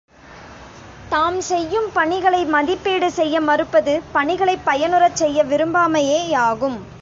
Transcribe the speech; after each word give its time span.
தாம் 1.09 1.41
செய்யும் 1.41 1.89
பணிகளை 1.93 2.45
மதிப்பீடு 2.45 3.11
செய்ய 3.11 3.41
மறுப்பது, 3.41 4.01
பணிகளைப் 4.11 4.65
பயனுறச் 4.65 5.15
செய்ய 5.15 5.43
விரும்பாமையே 5.43 6.27
யாகும். 6.29 6.85